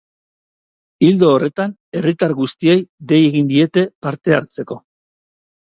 [1.07, 2.81] Ildo horretan, herritar guztiei
[3.13, 4.85] dei egin diete parte hartzeko.